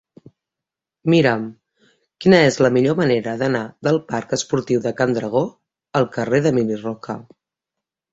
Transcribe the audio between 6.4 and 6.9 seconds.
d'Emili